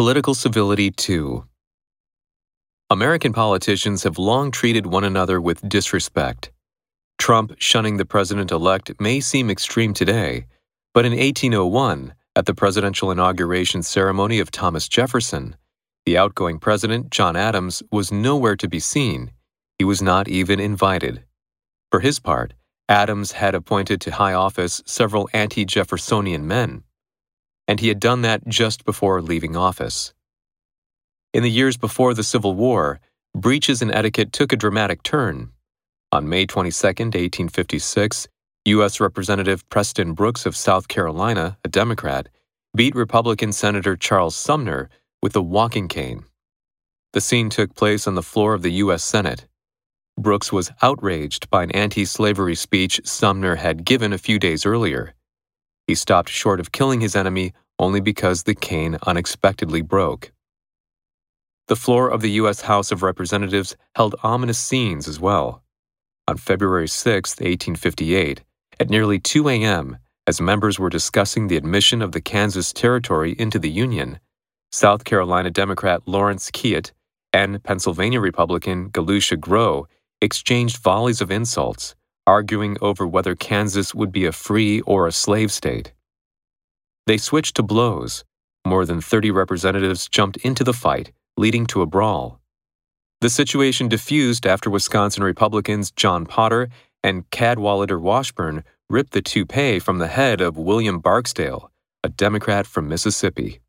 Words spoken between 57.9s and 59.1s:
because the cane